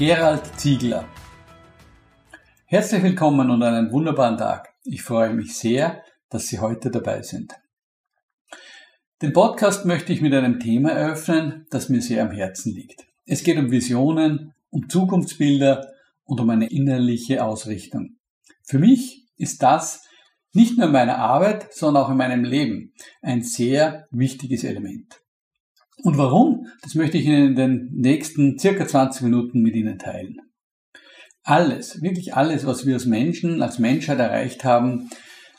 Gerald 0.00 0.58
Ziegler. 0.58 1.06
Herzlich 2.64 3.02
willkommen 3.02 3.50
und 3.50 3.62
einen 3.62 3.92
wunderbaren 3.92 4.38
Tag. 4.38 4.72
Ich 4.82 5.02
freue 5.02 5.34
mich 5.34 5.54
sehr, 5.54 6.02
dass 6.30 6.46
Sie 6.46 6.58
heute 6.58 6.90
dabei 6.90 7.20
sind. 7.20 7.52
Den 9.20 9.34
Podcast 9.34 9.84
möchte 9.84 10.14
ich 10.14 10.22
mit 10.22 10.32
einem 10.32 10.58
Thema 10.58 10.92
eröffnen, 10.92 11.66
das 11.68 11.90
mir 11.90 12.00
sehr 12.00 12.22
am 12.22 12.30
Herzen 12.30 12.74
liegt. 12.74 13.04
Es 13.26 13.44
geht 13.44 13.58
um 13.58 13.70
Visionen, 13.70 14.54
um 14.70 14.88
Zukunftsbilder 14.88 15.92
und 16.24 16.40
um 16.40 16.48
eine 16.48 16.70
innerliche 16.70 17.44
Ausrichtung. 17.44 18.16
Für 18.62 18.78
mich 18.78 19.26
ist 19.36 19.62
das 19.62 20.06
nicht 20.54 20.78
nur 20.78 20.86
in 20.86 20.92
meiner 20.92 21.18
Arbeit, 21.18 21.74
sondern 21.74 22.04
auch 22.04 22.08
in 22.08 22.16
meinem 22.16 22.44
Leben 22.44 22.94
ein 23.20 23.42
sehr 23.42 24.08
wichtiges 24.10 24.64
Element. 24.64 25.20
Und 26.02 26.16
warum? 26.16 26.66
Das 26.82 26.94
möchte 26.94 27.18
ich 27.18 27.26
Ihnen 27.26 27.48
in 27.48 27.56
den 27.56 27.90
nächsten 27.92 28.58
circa 28.58 28.86
20 28.86 29.22
Minuten 29.22 29.60
mit 29.60 29.74
Ihnen 29.76 29.98
teilen. 29.98 30.36
Alles, 31.42 32.02
wirklich 32.02 32.34
alles, 32.34 32.66
was 32.66 32.86
wir 32.86 32.94
als 32.94 33.06
Menschen, 33.06 33.62
als 33.62 33.78
Menschheit 33.78 34.18
erreicht 34.18 34.64
haben, 34.64 35.10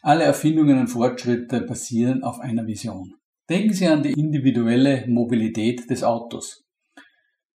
alle 0.02 0.24
Erfindungen 0.24 0.80
und 0.80 0.88
Fortschritte 0.88 1.62
basieren 1.62 2.24
auf 2.24 2.40
einer 2.40 2.66
Vision. 2.66 3.14
Denken 3.50 3.74
Sie 3.74 3.88
an 3.88 4.04
die 4.04 4.14
individuelle 4.14 5.06
Mobilität 5.08 5.90
des 5.90 6.04
Autos. 6.04 6.64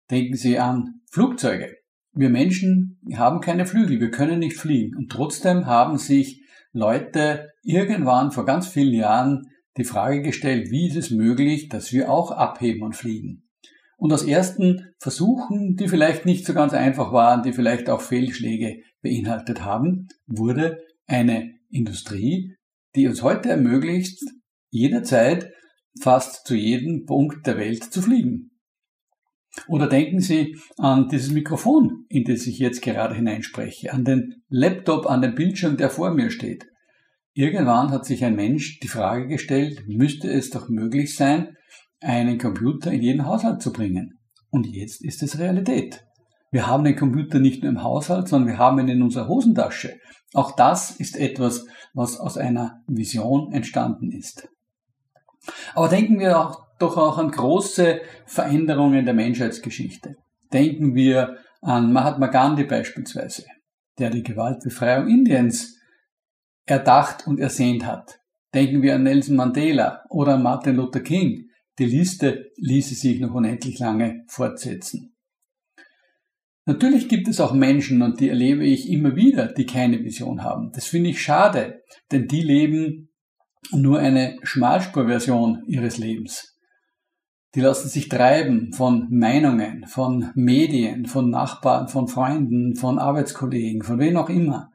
Denken 0.09 0.35
Sie 0.35 0.59
an 0.59 1.01
Flugzeuge. 1.11 1.75
Wir 2.13 2.29
Menschen 2.29 2.99
haben 3.15 3.39
keine 3.39 3.65
Flügel, 3.65 3.99
wir 3.99 4.11
können 4.11 4.39
nicht 4.39 4.57
fliegen. 4.57 4.95
Und 4.97 5.09
trotzdem 5.09 5.65
haben 5.65 5.97
sich 5.97 6.43
Leute 6.71 7.49
irgendwann 7.63 8.31
vor 8.31 8.45
ganz 8.45 8.67
vielen 8.67 8.93
Jahren 8.93 9.47
die 9.77 9.83
Frage 9.83 10.21
gestellt, 10.21 10.69
wie 10.71 10.87
ist 10.87 10.95
es 10.95 11.11
möglich, 11.11 11.69
dass 11.69 11.91
wir 11.91 12.11
auch 12.11 12.31
abheben 12.31 12.83
und 12.83 12.95
fliegen. 12.95 13.49
Und 13.97 14.11
aus 14.11 14.23
ersten 14.23 14.93
Versuchen, 14.99 15.75
die 15.75 15.87
vielleicht 15.87 16.25
nicht 16.25 16.45
so 16.45 16.53
ganz 16.53 16.73
einfach 16.73 17.11
waren, 17.13 17.43
die 17.43 17.53
vielleicht 17.53 17.89
auch 17.89 18.01
Fehlschläge 18.01 18.81
beinhaltet 19.01 19.63
haben, 19.63 20.07
wurde 20.27 20.83
eine 21.05 21.53
Industrie, 21.69 22.55
die 22.95 23.07
uns 23.07 23.21
heute 23.21 23.49
ermöglicht, 23.49 24.19
jederzeit 24.69 25.51
fast 26.01 26.45
zu 26.45 26.55
jedem 26.55 27.05
Punkt 27.05 27.45
der 27.47 27.57
Welt 27.57 27.83
zu 27.83 28.01
fliegen. 28.01 28.51
Oder 29.67 29.87
denken 29.87 30.19
Sie 30.19 30.57
an 30.77 31.07
dieses 31.09 31.31
Mikrofon, 31.31 32.05
in 32.09 32.23
das 32.23 32.47
ich 32.47 32.57
jetzt 32.57 32.81
gerade 32.81 33.15
hineinspreche, 33.15 33.93
an 33.93 34.03
den 34.03 34.43
Laptop, 34.49 35.05
an 35.05 35.21
den 35.21 35.35
Bildschirm, 35.35 35.77
der 35.77 35.89
vor 35.89 36.11
mir 36.11 36.31
steht. 36.31 36.65
Irgendwann 37.35 37.89
hat 37.91 38.05
sich 38.05 38.23
ein 38.23 38.35
Mensch 38.35 38.79
die 38.79 38.87
Frage 38.87 39.27
gestellt, 39.27 39.83
müsste 39.87 40.29
es 40.29 40.51
doch 40.51 40.69
möglich 40.69 41.15
sein, 41.15 41.55
einen 41.99 42.37
Computer 42.37 42.91
in 42.91 43.01
jeden 43.01 43.25
Haushalt 43.25 43.61
zu 43.61 43.73
bringen. 43.73 44.19
Und 44.51 44.67
jetzt 44.67 45.03
ist 45.03 45.23
es 45.23 45.39
Realität. 45.39 46.05
Wir 46.51 46.67
haben 46.67 46.83
den 46.83 46.95
Computer 46.95 47.39
nicht 47.39 47.63
nur 47.63 47.71
im 47.71 47.81
Haushalt, 47.81 48.27
sondern 48.27 48.49
wir 48.49 48.57
haben 48.59 48.77
ihn 48.79 48.87
in 48.87 49.01
unserer 49.01 49.27
Hosentasche. 49.27 49.95
Auch 50.33 50.55
das 50.55 50.91
ist 50.91 51.17
etwas, 51.17 51.65
was 51.95 52.19
aus 52.19 52.37
einer 52.37 52.83
Vision 52.87 53.51
entstanden 53.51 54.11
ist. 54.11 54.47
Aber 55.73 55.89
denken 55.89 56.19
wir 56.19 56.39
auch, 56.39 56.67
doch 56.77 56.97
auch 56.97 57.17
an 57.17 57.31
große 57.31 58.01
Veränderungen 58.27 59.05
der 59.05 59.15
Menschheitsgeschichte. 59.15 60.15
Denken 60.51 60.93
wir 60.93 61.37
an 61.61 61.91
Mahatma 61.91 62.27
Gandhi 62.27 62.65
beispielsweise, 62.65 63.45
der 63.97 64.11
die 64.11 64.21
Gewaltbefreiung 64.21 65.07
Indiens 65.07 65.79
erdacht 66.65 67.27
und 67.27 67.39
ersehnt 67.39 67.85
hat. 67.85 68.19
Denken 68.53 68.81
wir 68.81 68.95
an 68.95 69.03
Nelson 69.03 69.35
Mandela 69.35 70.03
oder 70.09 70.37
Martin 70.37 70.75
Luther 70.75 71.01
King. 71.01 71.49
Die 71.79 71.85
Liste 71.85 72.51
ließe 72.57 72.93
sich 72.93 73.19
noch 73.19 73.33
unendlich 73.33 73.79
lange 73.79 74.23
fortsetzen. 74.27 75.15
Natürlich 76.65 77.09
gibt 77.09 77.27
es 77.27 77.41
auch 77.41 77.53
Menschen, 77.53 78.01
und 78.01 78.19
die 78.19 78.29
erlebe 78.29 78.63
ich 78.63 78.89
immer 78.89 79.15
wieder, 79.15 79.47
die 79.47 79.65
keine 79.65 79.99
Vision 79.99 80.43
haben. 80.43 80.71
Das 80.73 80.85
finde 80.85 81.09
ich 81.09 81.21
schade, 81.21 81.81
denn 82.11 82.27
die 82.27 82.41
leben 82.41 83.09
nur 83.71 83.99
eine 83.99 84.37
Schmalspurversion 84.43 85.63
ihres 85.67 85.97
Lebens. 85.97 86.57
Die 87.55 87.61
lassen 87.61 87.89
sich 87.89 88.07
treiben 88.09 88.71
von 88.73 89.07
Meinungen, 89.11 89.85
von 89.87 90.31
Medien, 90.35 91.05
von 91.05 91.29
Nachbarn, 91.29 91.87
von 91.87 92.07
Freunden, 92.07 92.75
von 92.75 92.97
Arbeitskollegen, 92.97 93.83
von 93.83 93.99
wem 93.99 94.17
auch 94.17 94.29
immer. 94.29 94.71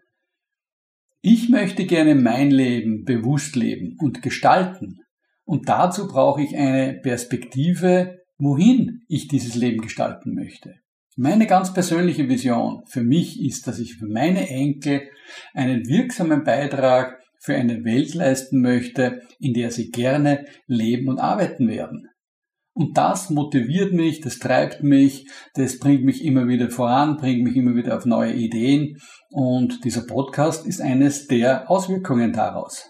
Ich 1.21 1.49
möchte 1.49 1.85
gerne 1.85 2.15
mein 2.15 2.51
Leben 2.51 3.05
bewusst 3.05 3.57
leben 3.57 3.97
und 3.99 4.23
gestalten. 4.23 5.01
Und 5.45 5.69
dazu 5.69 6.07
brauche 6.07 6.43
ich 6.43 6.57
eine 6.57 6.95
Perspektive, 7.03 8.21
wohin 8.39 9.03
ich 9.09 9.27
dieses 9.27 9.57
Leben 9.57 9.81
gestalten 9.81 10.35
möchte. 10.35 10.77
Meine 11.17 11.49
ganz 11.49 11.75
persönliche 11.75 12.29
Vision 12.29 12.83
für 12.87 13.03
mich 13.03 13.43
ist, 13.43 13.67
dass 13.67 13.81
ich 13.81 13.97
für 13.97 14.07
meine 14.07 14.49
Enkel 14.49 15.09
einen 15.55 15.89
wirksamen 15.89 16.45
Beitrag 16.45 17.19
für 17.41 17.57
eine 17.57 17.85
Welt 17.85 18.15
leisten 18.15 18.61
möchte, 18.61 19.23
in 19.41 19.55
der 19.55 19.73
sie 19.73 19.91
gerne 19.91 20.45
leben 20.67 21.09
und 21.09 21.19
arbeiten 21.19 21.67
werden. 21.67 22.09
Und 22.79 22.97
das 22.97 23.29
motiviert 23.29 23.93
mich, 23.93 24.21
das 24.21 24.39
treibt 24.39 24.85
mich, 24.85 25.27
das 25.55 25.81
bringt 25.81 26.05
mich 26.05 26.25
immer 26.25 26.47
wieder 26.47 26.71
voran, 26.71 27.17
bringt 27.17 27.43
mich 27.43 27.57
immer 27.57 27.75
wieder 27.75 27.97
auf 27.97 28.07
neue 28.07 28.33
Ideen. 28.33 28.99
Und 29.31 29.85
dieser 29.85 30.03
Podcast 30.03 30.65
ist 30.65 30.81
eines 30.81 31.27
der 31.27 31.69
Auswirkungen 31.69 32.33
daraus. 32.33 32.89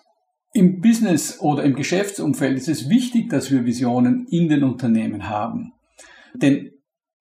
Im 0.52 0.82
Business 0.82 1.40
oder 1.40 1.62
im 1.64 1.74
Geschäftsumfeld 1.74 2.58
ist 2.58 2.68
es 2.68 2.90
wichtig, 2.90 3.30
dass 3.30 3.50
wir 3.50 3.64
Visionen 3.64 4.26
in 4.28 4.50
den 4.50 4.62
Unternehmen 4.62 5.30
haben. 5.30 5.72
Denn 6.34 6.70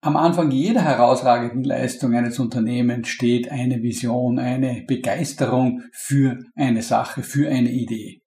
am 0.01 0.17
Anfang 0.17 0.51
jeder 0.51 0.81
herausragenden 0.81 1.63
Leistung 1.63 2.15
eines 2.15 2.37
Unternehmens 2.37 3.07
steht 3.07 3.49
eine 3.49 3.81
Vision, 3.81 4.39
eine 4.39 4.83
Begeisterung 4.85 5.83
für 5.93 6.39
eine 6.53 6.81
Sache, 6.81 7.23
für 7.23 7.47
eine 7.47 7.71
Idee. 7.71 8.23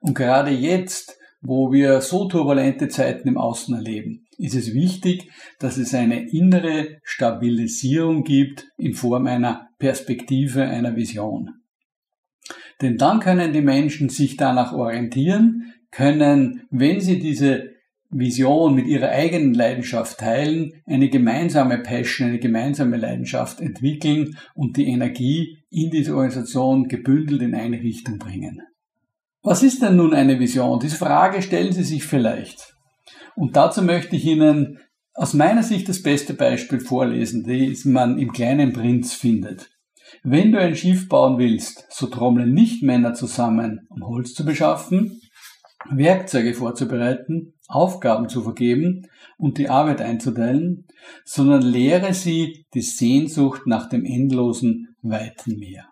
Und 0.00 0.14
gerade 0.14 0.52
jetzt, 0.52 1.18
wo 1.44 1.72
wir 1.72 2.00
so 2.00 2.26
turbulente 2.26 2.88
Zeiten 2.88 3.28
im 3.28 3.36
Außen 3.36 3.74
erleben, 3.74 4.26
ist 4.38 4.54
es 4.54 4.72
wichtig, 4.72 5.30
dass 5.58 5.76
es 5.76 5.94
eine 5.94 6.30
innere 6.30 6.98
Stabilisierung 7.02 8.24
gibt 8.24 8.66
in 8.78 8.94
Form 8.94 9.26
einer 9.26 9.68
Perspektive, 9.78 10.64
einer 10.64 10.96
Vision. 10.96 11.50
Denn 12.80 12.96
dann 12.96 13.20
können 13.20 13.52
die 13.52 13.60
Menschen 13.60 14.08
sich 14.08 14.36
danach 14.36 14.72
orientieren, 14.72 15.74
können, 15.90 16.62
wenn 16.70 17.00
sie 17.00 17.18
diese 17.18 17.74
Vision 18.10 18.74
mit 18.74 18.86
ihrer 18.86 19.10
eigenen 19.10 19.54
Leidenschaft 19.54 20.18
teilen, 20.18 20.82
eine 20.86 21.10
gemeinsame 21.10 21.78
Passion, 21.78 22.28
eine 22.28 22.38
gemeinsame 22.38 22.96
Leidenschaft 22.96 23.60
entwickeln 23.60 24.38
und 24.54 24.76
die 24.76 24.86
Energie 24.86 25.58
in 25.70 25.90
diese 25.90 26.14
Organisation 26.14 26.88
gebündelt 26.88 27.42
in 27.42 27.54
eine 27.54 27.80
Richtung 27.80 28.18
bringen. 28.18 28.62
Was 29.46 29.62
ist 29.62 29.82
denn 29.82 29.96
nun 29.96 30.14
eine 30.14 30.40
Vision? 30.40 30.80
Diese 30.80 30.96
Frage 30.96 31.42
stellen 31.42 31.70
Sie 31.70 31.84
sich 31.84 32.04
vielleicht. 32.04 32.74
Und 33.36 33.56
dazu 33.56 33.82
möchte 33.82 34.16
ich 34.16 34.24
Ihnen 34.24 34.78
aus 35.12 35.34
meiner 35.34 35.62
Sicht 35.62 35.86
das 35.86 36.02
beste 36.02 36.32
Beispiel 36.32 36.80
vorlesen, 36.80 37.44
das 37.44 37.84
man 37.84 38.18
im 38.18 38.32
kleinen 38.32 38.72
Prinz 38.72 39.12
findet. 39.12 39.70
Wenn 40.22 40.50
du 40.50 40.58
ein 40.58 40.74
Schiff 40.74 41.10
bauen 41.10 41.36
willst, 41.36 41.86
so 41.90 42.06
trommeln 42.06 42.54
nicht 42.54 42.82
Männer 42.82 43.12
zusammen, 43.12 43.86
um 43.90 44.06
Holz 44.06 44.32
zu 44.32 44.46
beschaffen, 44.46 45.20
Werkzeuge 45.90 46.54
vorzubereiten, 46.54 47.52
Aufgaben 47.68 48.30
zu 48.30 48.42
vergeben 48.42 49.02
und 49.36 49.58
die 49.58 49.68
Arbeit 49.68 50.00
einzuteilen, 50.00 50.86
sondern 51.26 51.60
lehre 51.60 52.14
sie 52.14 52.64
die 52.72 52.80
Sehnsucht 52.80 53.66
nach 53.66 53.90
dem 53.90 54.06
endlosen, 54.06 54.96
weiten 55.02 55.58
Meer. 55.58 55.84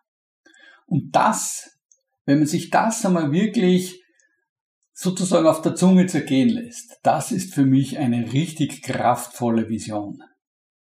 Und 0.87 1.15
das 1.15 1.72
wenn 2.25 2.39
man 2.39 2.47
sich 2.47 2.71
das 2.71 3.05
einmal 3.05 3.33
wirklich 3.33 4.03
sozusagen 4.93 5.47
auf 5.47 5.63
der 5.63 5.75
Zunge 5.75 6.07
zergehen 6.07 6.49
lässt, 6.49 6.99
das 7.03 7.33
ist 7.33 7.55
für 7.55 7.65
mich 7.65 7.99
eine 7.99 8.33
richtig 8.33 8.83
kraftvolle 8.83 9.69
Vision. 9.69 10.19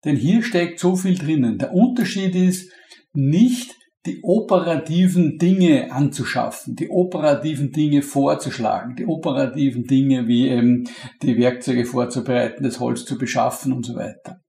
Denn 0.04 0.16
hier 0.16 0.42
steckt 0.42 0.78
so 0.78 0.96
viel 0.96 1.16
drinnen. 1.16 1.58
Der 1.58 1.72
Unterschied 1.72 2.34
ist 2.34 2.72
nicht 3.12 3.74
die 4.06 4.20
operativen 4.22 5.36
Dinge 5.36 5.92
anzuschaffen, 5.92 6.74
die 6.74 6.88
operativen 6.88 7.70
Dinge 7.70 8.00
vorzuschlagen, 8.00 8.96
die 8.96 9.06
operativen 9.06 9.84
Dinge 9.84 10.26
wie 10.26 10.48
eben 10.48 10.88
die 11.22 11.36
Werkzeuge 11.36 11.84
vorzubereiten, 11.84 12.62
das 12.62 12.80
Holz 12.80 13.04
zu 13.04 13.18
beschaffen 13.18 13.72
und 13.72 13.84
so 13.84 13.94
weiter. 13.96 14.40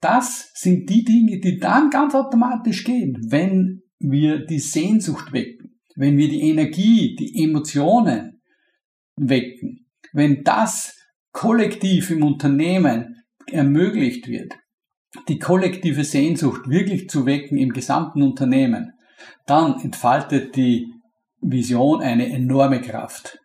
Das 0.00 0.50
sind 0.54 0.88
die 0.88 1.04
Dinge, 1.04 1.40
die 1.40 1.58
dann 1.58 1.90
ganz 1.90 2.14
automatisch 2.14 2.84
gehen, 2.84 3.18
wenn 3.28 3.82
wir 3.98 4.44
die 4.44 4.58
Sehnsucht 4.58 5.32
wecken, 5.32 5.63
wenn 5.94 6.16
wir 6.16 6.28
die 6.28 6.48
Energie, 6.48 7.16
die 7.16 7.42
Emotionen 7.42 8.42
wecken, 9.16 9.86
wenn 10.12 10.42
das 10.44 10.96
kollektiv 11.32 12.10
im 12.10 12.22
Unternehmen 12.22 13.22
ermöglicht 13.46 14.28
wird, 14.28 14.54
die 15.28 15.38
kollektive 15.38 16.04
Sehnsucht 16.04 16.68
wirklich 16.68 17.08
zu 17.08 17.26
wecken 17.26 17.58
im 17.58 17.72
gesamten 17.72 18.22
Unternehmen, 18.22 18.92
dann 19.46 19.80
entfaltet 19.80 20.56
die 20.56 20.88
Vision 21.40 22.00
eine 22.00 22.30
enorme 22.30 22.80
Kraft. 22.80 23.38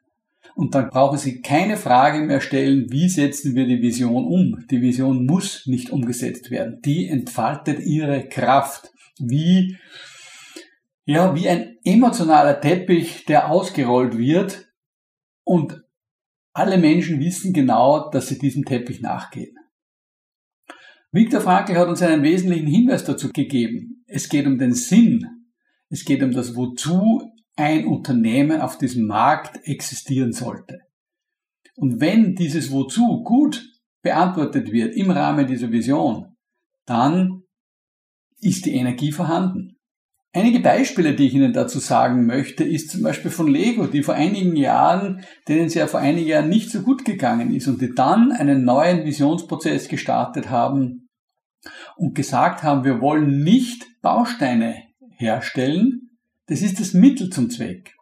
Und 0.56 0.76
dann 0.76 0.90
brauchen 0.90 1.18
Sie 1.18 1.42
keine 1.42 1.78
Frage 1.78 2.20
mehr 2.26 2.42
stellen, 2.42 2.88
wie 2.90 3.08
setzen 3.08 3.56
wir 3.56 3.66
die 3.66 3.82
Vision 3.82 4.26
um. 4.26 4.66
Die 4.70 4.82
Vision 4.82 5.26
muss 5.26 5.66
nicht 5.68 5.90
umgesetzt 5.90 6.52
werden. 6.52 6.82
Die 6.84 7.08
entfaltet 7.08 7.80
ihre 7.80 8.28
Kraft. 8.28 8.92
Wie, 9.20 9.78
ja, 11.10 11.34
wie 11.34 11.50
ein 11.50 11.78
emotionaler 11.84 12.62
Teppich, 12.62 13.26
der 13.26 13.50
ausgerollt 13.50 14.16
wird 14.16 14.72
und 15.44 15.84
alle 16.54 16.78
Menschen 16.78 17.20
wissen 17.20 17.52
genau, 17.52 18.12
dass 18.12 18.28
sie 18.28 18.38
diesem 18.38 18.64
Teppich 18.64 19.02
nachgehen. 19.02 19.56
Viktor 21.12 21.42
Frankl 21.42 21.76
hat 21.78 21.88
uns 21.88 22.04
einen 22.04 22.22
wesentlichen 22.22 22.68
Hinweis 22.68 23.06
dazu 23.06 23.32
gegeben. 23.32 24.04
Es 24.06 24.30
geht 24.30 24.46
um 24.46 24.60
den 24.60 24.74
Sinn. 24.74 25.26
Es 25.90 26.06
geht 26.06 26.22
um 26.22 26.32
das 26.32 26.56
Wozu 26.56 27.32
ein 27.56 27.88
Unternehmen 27.88 28.62
auf 28.62 28.78
diesem 28.78 29.08
Markt 29.08 29.68
existieren 29.68 30.32
sollte. 30.32 30.78
Und 31.76 32.00
wenn 32.00 32.36
dieses 32.36 32.72
Wozu 32.72 33.24
gut 33.24 33.68
beantwortet 34.04 34.72
wird 34.72 34.96
im 34.96 35.10
Rahmen 35.10 35.48
dieser 35.48 35.72
Vision, 35.72 36.36
dann 36.86 37.42
ist 38.42 38.68
die 38.68 38.76
Energie 38.76 39.12
vorhanden. 39.12 39.79
Einige 40.32 40.60
Beispiele, 40.60 41.16
die 41.16 41.28
ich 41.28 41.34
Ihnen 41.34 41.54
dazu 41.54 41.80
sagen 41.80 42.28
möchte, 42.28 42.64
ist 42.64 42.92
zum 42.92 43.02
Beispiel 43.02 43.32
von 43.32 43.48
Lego, 43.48 43.88
die 43.88 44.04
vor 44.04 44.14
einigen 44.14 44.56
Jahren, 44.56 45.26
denen 45.48 45.66
es 45.66 45.74
ja 45.74 45.88
vor 45.88 46.02
einigen 46.02 46.28
Jahren 46.28 46.50
nicht 46.50 46.70
so 46.70 46.82
gut 46.82 47.04
gegangen 47.04 47.54
ist 47.54 47.68
und 47.68 47.82
die 47.82 47.96
dann 47.96 48.32
einen 48.32 48.64
neuen 48.64 49.06
Visionsprozess 49.06 49.88
gestartet 49.88 50.52
haben 50.52 51.10
und 51.98 52.14
gesagt 52.14 52.62
haben, 52.62 52.84
wir 52.84 53.02
wollen 53.02 53.44
nicht 53.44 53.88
Bausteine 54.04 54.84
herstellen, 55.18 56.12
das 56.46 56.62
ist 56.62 56.80
das 56.80 56.94
Mittel 56.94 57.32
zum 57.32 57.50
Zweck. 57.50 57.96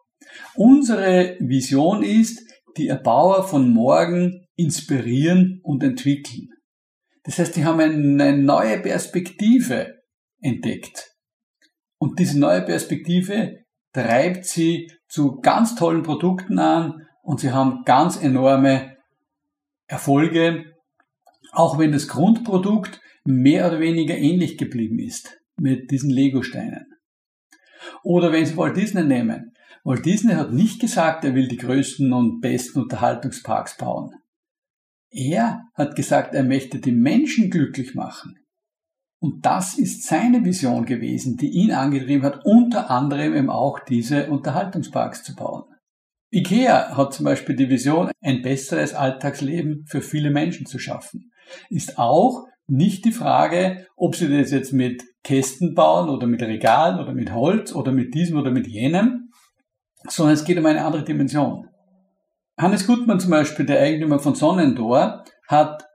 Unsere 0.56 1.38
Vision 1.39 2.03
ist, 2.03 2.41
die 2.75 2.89
Erbauer 2.89 3.47
von 3.47 3.69
morgen 3.69 4.45
inspirieren 4.57 5.62
und 5.63 5.81
entwickeln. 5.81 6.50
Das 7.24 7.39
heißt, 7.39 7.56
die 7.56 7.65
haben 7.65 7.79
eine 7.79 8.38
neue 8.38 8.79
Perspektive 8.79 9.95
entdeckt. 10.41 11.16
Und 11.99 12.19
diese 12.19 12.39
neue 12.39 12.61
Perspektive 12.61 13.59
treibt 13.94 14.45
sie 14.45 14.91
zu 15.07 15.39
ganz 15.39 15.75
tollen 15.75 16.03
Produkten 16.03 16.59
an 16.59 17.07
und 17.23 17.39
sie 17.39 17.51
haben 17.51 17.83
ganz 17.85 18.21
enorme 18.21 18.97
Erfolge, 19.88 20.65
auch 21.51 21.79
wenn 21.79 21.91
das 21.91 22.07
Grundprodukt 22.07 23.01
mehr 23.25 23.67
oder 23.67 23.79
weniger 23.79 24.17
ähnlich 24.17 24.57
geblieben 24.57 24.99
ist 24.99 25.38
mit 25.57 25.91
diesen 25.91 26.09
Lego-Steinen. 26.09 26.85
Oder 28.03 28.31
wenn 28.31 28.45
Sie 28.45 28.57
Walt 28.57 28.77
Disney 28.77 29.03
nehmen. 29.03 29.53
Walt 29.83 30.05
Disney 30.05 30.33
hat 30.33 30.51
nicht 30.51 30.79
gesagt, 30.79 31.23
er 31.23 31.35
will 31.35 31.47
die 31.47 31.57
größten 31.57 32.11
und 32.13 32.41
besten 32.41 32.81
Unterhaltungsparks 32.81 33.77
bauen. 33.77 34.11
Er 35.09 35.63
hat 35.73 35.95
gesagt, 35.95 36.33
er 36.33 36.43
möchte 36.43 36.79
die 36.79 36.91
Menschen 36.91 37.50
glücklich 37.50 37.95
machen. 37.95 38.38
Und 39.19 39.45
das 39.45 39.77
ist 39.77 40.03
seine 40.03 40.45
Vision 40.45 40.85
gewesen, 40.85 41.37
die 41.37 41.49
ihn 41.49 41.71
angetrieben 41.71 42.23
hat, 42.23 42.45
unter 42.45 42.91
anderem 42.91 43.35
eben 43.35 43.49
auch 43.49 43.79
diese 43.79 44.29
Unterhaltungsparks 44.29 45.23
zu 45.23 45.35
bauen. 45.35 45.63
IKEA 46.31 46.95
hat 46.95 47.13
zum 47.13 47.25
Beispiel 47.25 47.55
die 47.55 47.69
Vision, 47.69 48.11
ein 48.21 48.41
besseres 48.41 48.93
Alltagsleben 48.93 49.85
für 49.87 50.01
viele 50.01 50.29
Menschen 50.29 50.65
zu 50.65 50.77
schaffen. 50.77 51.31
Ist 51.69 51.97
auch 51.97 52.45
nicht 52.67 53.05
die 53.05 53.13
Frage, 53.13 53.87
ob 53.95 54.15
sie 54.15 54.29
das 54.29 54.51
jetzt 54.51 54.73
mit 54.73 55.03
Kästen 55.23 55.73
bauen 55.73 56.09
oder 56.09 56.27
mit 56.27 56.41
Regalen 56.41 56.99
oder 56.99 57.13
mit 57.13 57.33
Holz 57.33 57.73
oder 57.73 57.91
mit 57.91 58.13
diesem 58.13 58.37
oder 58.37 58.51
mit 58.51 58.67
jenem, 58.67 59.31
sondern 60.07 60.33
es 60.33 60.43
geht 60.43 60.57
um 60.57 60.65
eine 60.65 60.83
andere 60.83 61.03
Dimension. 61.03 61.69
Hannes 62.57 62.85
Gutmann 62.85 63.19
zum 63.19 63.31
Beispiel, 63.31 63.65
der 63.65 63.81
Eigentümer 63.81 64.19
von 64.19 64.35
Sonnendor, 64.35 65.23
hat 65.47 65.87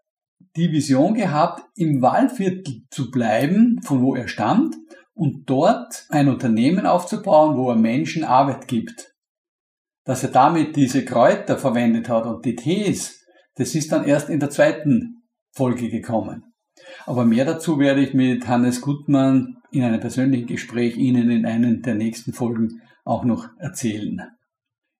die 0.56 0.70
Vision 0.70 1.14
gehabt, 1.14 1.62
im 1.76 2.02
Waldviertel 2.02 2.82
zu 2.90 3.10
bleiben, 3.10 3.80
von 3.82 4.02
wo 4.02 4.14
er 4.14 4.28
stammt, 4.28 4.76
und 5.14 5.48
dort 5.48 6.06
ein 6.08 6.28
Unternehmen 6.28 6.86
aufzubauen, 6.86 7.56
wo 7.56 7.70
er 7.70 7.76
Menschen 7.76 8.24
Arbeit 8.24 8.68
gibt. 8.68 9.14
Dass 10.04 10.22
er 10.22 10.30
damit 10.30 10.76
diese 10.76 11.04
Kräuter 11.04 11.58
verwendet 11.58 12.08
hat 12.08 12.26
und 12.26 12.44
die 12.44 12.56
Tees, 12.56 13.24
das 13.54 13.74
ist 13.74 13.92
dann 13.92 14.04
erst 14.04 14.30
in 14.30 14.40
der 14.40 14.50
zweiten 14.50 15.22
Folge 15.52 15.90
gekommen. 15.90 16.52
Aber 17.04 17.24
mehr 17.24 17.44
dazu 17.44 17.78
werde 17.78 18.02
ich 18.02 18.14
mit 18.14 18.48
Hannes 18.48 18.80
Gutmann 18.80 19.58
in 19.70 19.84
einem 19.84 20.00
persönlichen 20.00 20.46
Gespräch 20.46 20.96
Ihnen 20.96 21.30
in 21.30 21.46
einen 21.46 21.82
der 21.82 21.94
nächsten 21.94 22.32
Folgen 22.32 22.80
auch 23.04 23.24
noch 23.24 23.48
erzählen. 23.58 24.22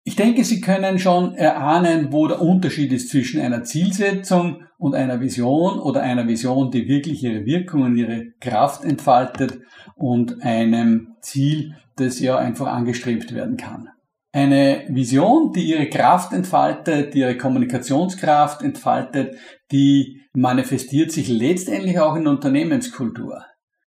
Ich 0.05 0.17
denke, 0.17 0.43
Sie 0.43 0.61
können 0.61 0.99
schon 0.99 1.35
erahnen, 1.35 2.13
wo 2.13 2.27
der 2.27 2.43
Unterschied 2.43 2.93
ist 2.93 3.11
zwischen 3.11 3.41
einer 3.41 3.63
Zielsetzung 3.63 4.65
und 4.77 4.97
einer 4.97 5.21
Vision 5.21 5.79
oder 5.79 6.03
einer 6.03 6.27
Vision, 6.27 6.73
die 6.73 6.89
wirklich 6.89 7.23
ihre 7.23 7.47
Wirkung 7.47 7.83
und 7.83 7.97
ihre 7.97 8.33
Kraft 8.41 8.85
entfaltet 8.85 9.61
und 9.95 10.43
einem 10.43 11.15
Ziel, 11.21 11.77
das 11.95 12.19
ja 12.19 12.37
einfach 12.37 12.67
angestrebt 12.67 13.33
werden 13.33 13.57
kann. 13.57 13.91
Eine 14.33 14.87
Vision, 14.89 15.53
die 15.53 15.71
ihre 15.71 15.89
Kraft 15.89 16.33
entfaltet, 16.33 17.15
die 17.15 17.21
ihre 17.21 17.37
Kommunikationskraft 17.37 18.63
entfaltet, 18.63 19.37
die 19.71 20.23
manifestiert 20.33 21.13
sich 21.13 21.29
letztendlich 21.29 22.01
auch 22.01 22.17
in 22.17 22.27
Unternehmenskultur. 22.27 23.45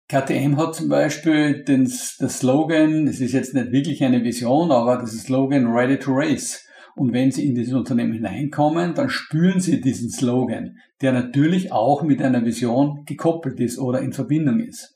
KTM 0.07 0.57
hat 0.57 0.75
zum 0.75 0.88
Beispiel 0.88 1.63
den, 1.63 1.86
das 1.86 2.40
Slogan, 2.40 3.07
das 3.07 3.19
ist 3.19 3.34
jetzt 3.34 3.56
nicht 3.56 3.72
wirklich 3.72 4.04
eine 4.04 4.24
Vision, 4.24 4.72
aber 4.72 4.98
das 4.98 5.13
ist 5.13 5.25
Slogan 5.25 5.66
Ready 5.66 5.98
to 5.98 6.12
Race. 6.13 6.63
Und 6.96 7.12
wenn 7.12 7.31
Sie 7.31 7.48
in 7.48 7.56
dieses 7.56 7.74
Unternehmen 7.74 8.13
hineinkommen, 8.13 8.94
dann 8.94 9.10
spüren 9.10 9.60
Sie 9.60 9.81
diesen 9.81 10.10
Slogan, 10.10 10.78
der 11.02 11.12
natürlich 11.12 11.72
auch 11.72 12.04
mit 12.04 12.22
einer 12.22 12.46
Vision 12.46 13.04
gekoppelt 13.06 13.60
ist 13.60 13.80
oder 13.80 14.02
in 14.02 14.13
Verbindung 14.13 14.60
ist. 14.60 14.96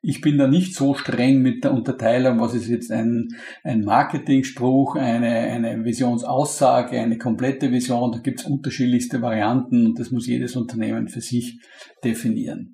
Ich 0.00 0.20
bin 0.20 0.38
da 0.38 0.46
nicht 0.46 0.74
so 0.74 0.94
streng 0.94 1.40
mit 1.40 1.64
der 1.64 1.72
Unterteilung, 1.72 2.38
was 2.38 2.54
ist 2.54 2.68
jetzt 2.68 2.92
ein, 2.92 3.28
ein 3.62 3.80
Marketingspruch, 3.80 4.96
eine, 4.96 5.30
eine 5.30 5.84
Visionsaussage, 5.84 7.00
eine 7.00 7.18
komplette 7.18 7.72
Vision. 7.72 8.12
Da 8.12 8.18
gibt 8.18 8.40
es 8.40 8.46
unterschiedlichste 8.46 9.20
Varianten 9.20 9.86
und 9.86 9.98
das 9.98 10.10
muss 10.10 10.26
jedes 10.26 10.56
Unternehmen 10.56 11.08
für 11.08 11.22
sich 11.22 11.58
definieren. 12.04 12.73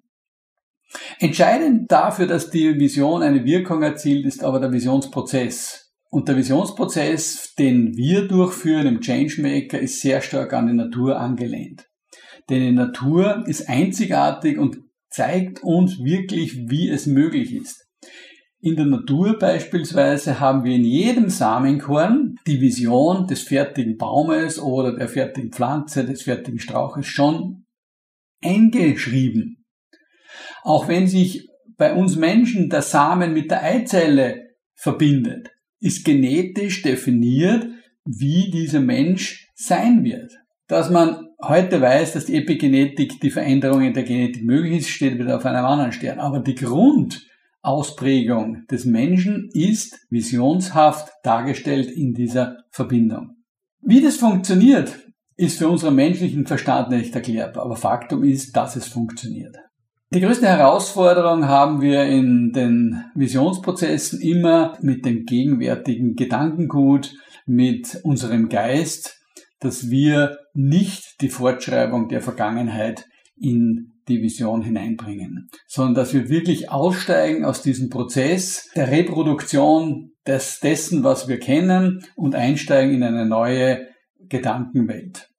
Entscheidend 1.19 1.91
dafür, 1.91 2.27
dass 2.27 2.51
die 2.51 2.79
Vision 2.79 3.23
eine 3.23 3.45
Wirkung 3.45 3.83
erzielt, 3.83 4.27
ist 4.27 4.43
aber 4.43 4.61
der 4.61 4.73
Visionsprozess. 4.73 5.93
Und 6.11 6.29
der 6.29 6.37
Visionsprozess, 6.37 7.55
den 7.55 7.97
wir 7.97 8.27
durchführen 8.27 8.87
im 8.87 9.01
Changemaker, 9.01 9.79
ist 9.79 10.01
sehr 10.01 10.21
stark 10.21 10.53
an 10.53 10.67
die 10.67 10.73
Natur 10.73 11.21
angelehnt. 11.21 11.87
Denn 12.49 12.63
die 12.63 12.73
Natur 12.73 13.45
ist 13.47 13.69
einzigartig 13.69 14.59
und 14.59 14.79
zeigt 15.09 15.63
uns 15.63 16.03
wirklich, 16.03 16.69
wie 16.69 16.89
es 16.89 17.07
möglich 17.07 17.55
ist. 17.55 17.87
In 18.63 18.77
der 18.77 18.87
Natur 18.87 19.39
beispielsweise 19.39 20.41
haben 20.41 20.65
wir 20.65 20.75
in 20.75 20.85
jedem 20.85 21.31
Samenkorn 21.31 22.37
die 22.47 22.61
Vision 22.61 23.27
des 23.27 23.43
fertigen 23.43 23.97
Baumes 23.97 24.61
oder 24.61 24.95
der 24.95 25.09
fertigen 25.09 25.51
Pflanze, 25.51 26.05
des 26.05 26.23
fertigen 26.23 26.59
Strauches 26.59 27.07
schon 27.07 27.65
eingeschrieben. 28.43 29.60
Auch 30.63 30.89
wenn 30.89 31.07
sich 31.07 31.49
bei 31.77 31.95
uns 31.95 32.17
Menschen 32.17 32.69
der 32.69 32.83
Samen 32.83 33.33
mit 33.33 33.51
der 33.51 33.63
Eizelle 33.63 34.49
verbindet, 34.75 35.51
ist 35.81 36.05
genetisch 36.05 36.83
definiert, 36.83 37.67
wie 38.05 38.51
dieser 38.51 38.81
Mensch 38.81 39.49
sein 39.55 40.05
wird. 40.05 40.33
Dass 40.69 40.91
man 40.91 41.31
heute 41.43 41.81
weiß, 41.81 42.13
dass 42.13 42.27
die 42.27 42.37
Epigenetik, 42.37 43.19
die 43.21 43.31
Veränderung 43.31 43.83
in 43.83 43.95
der 43.95 44.05
Genetik 44.05 44.45
möglich 44.45 44.81
ist, 44.81 44.91
steht 44.91 45.19
wieder 45.19 45.37
auf 45.37 45.47
einem 45.47 45.65
anderen 45.65 45.93
Stern. 45.93 46.19
Aber 46.19 46.41
die 46.41 46.55
Grundausprägung 46.55 48.67
des 48.71 48.85
Menschen 48.85 49.49
ist 49.53 49.99
visionshaft 50.11 51.11
dargestellt 51.23 51.91
in 51.91 52.13
dieser 52.15 52.59
Verbindung. 52.71 53.37
Wie 53.83 54.03
das 54.03 54.17
funktioniert, 54.17 54.99
ist 55.37 55.59
für 55.59 55.69
unseren 55.69 55.95
menschlichen 55.95 56.47
Verstand 56.47 56.91
nicht 56.91 57.15
erklärbar, 57.15 57.65
aber 57.65 57.77
Faktum 57.77 58.23
ist, 58.23 58.55
dass 58.55 58.77
es 58.77 58.87
funktioniert. 58.87 59.57
Die 60.13 60.21
größte 60.21 60.49
Herausforderung 60.49 61.47
haben 61.47 61.81
wir 61.81 62.03
in 62.03 62.51
den 62.51 63.05
Visionsprozessen 63.15 64.21
immer 64.21 64.77
mit 64.83 65.05
dem 65.05 65.25
gegenwärtigen 65.25 66.17
Gedankengut, 66.17 67.13
mit 67.47 68.01
unserem 68.03 68.49
Geist, 68.49 69.21
dass 69.61 69.89
wir 69.89 70.39
nicht 70.53 71.21
die 71.21 71.29
Fortschreibung 71.29 72.09
der 72.09 72.23
Vergangenheit 72.23 73.07
in 73.37 73.93
die 74.09 74.21
Vision 74.21 74.63
hineinbringen, 74.63 75.49
sondern 75.69 75.95
dass 75.95 76.13
wir 76.13 76.29
wirklich 76.29 76.73
aussteigen 76.73 77.45
aus 77.45 77.63
diesem 77.63 77.89
Prozess 77.89 78.69
der 78.75 78.91
Reproduktion 78.91 80.11
des, 80.27 80.59
dessen, 80.59 81.05
was 81.05 81.29
wir 81.29 81.39
kennen 81.39 82.05
und 82.17 82.35
einsteigen 82.35 82.97
in 82.97 83.05
eine 83.05 83.27
neue 83.27 83.87
Gedankenwelt. 84.29 85.30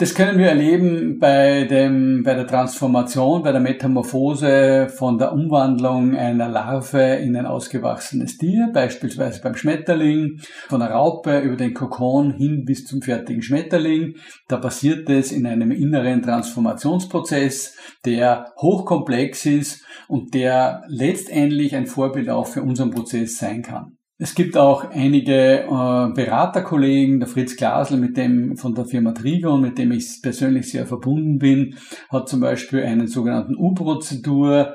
Das 0.00 0.14
können 0.14 0.38
wir 0.38 0.46
erleben 0.46 1.18
bei, 1.18 1.64
dem, 1.64 2.22
bei 2.22 2.34
der 2.34 2.46
Transformation, 2.46 3.42
bei 3.42 3.50
der 3.50 3.60
Metamorphose 3.60 4.88
von 4.96 5.18
der 5.18 5.32
Umwandlung 5.32 6.14
einer 6.14 6.48
Larve 6.48 7.16
in 7.16 7.34
ein 7.36 7.46
ausgewachsenes 7.46 8.38
Tier, 8.38 8.70
beispielsweise 8.72 9.40
beim 9.40 9.56
Schmetterling, 9.56 10.38
von 10.68 10.78
der 10.78 10.92
Raupe 10.92 11.40
über 11.40 11.56
den 11.56 11.74
Kokon 11.74 12.30
hin 12.30 12.62
bis 12.64 12.84
zum 12.84 13.02
fertigen 13.02 13.42
Schmetterling. 13.42 14.14
Da 14.46 14.58
passiert 14.58 15.10
es 15.10 15.32
in 15.32 15.44
einem 15.48 15.72
inneren 15.72 16.22
Transformationsprozess, 16.22 17.76
der 18.04 18.52
hochkomplex 18.56 19.46
ist 19.46 19.84
und 20.06 20.32
der 20.32 20.84
letztendlich 20.86 21.74
ein 21.74 21.88
Vorbild 21.88 22.30
auch 22.30 22.46
für 22.46 22.62
unseren 22.62 22.92
Prozess 22.92 23.38
sein 23.38 23.62
kann. 23.62 23.97
Es 24.20 24.34
gibt 24.34 24.56
auch 24.56 24.90
einige 24.90 25.60
äh, 25.62 26.12
Beraterkollegen, 26.12 27.20
der 27.20 27.28
Fritz 27.28 27.56
Glasl, 27.56 27.96
mit 27.98 28.16
dem 28.16 28.56
von 28.56 28.74
der 28.74 28.84
Firma 28.84 29.12
Trigon, 29.12 29.60
mit 29.60 29.78
dem 29.78 29.92
ich 29.92 30.20
persönlich 30.20 30.72
sehr 30.72 30.86
verbunden 30.86 31.38
bin, 31.38 31.76
hat 32.10 32.28
zum 32.28 32.40
Beispiel 32.40 32.82
einen 32.82 33.06
sogenannten 33.06 33.54
U-Prozedur 33.56 34.74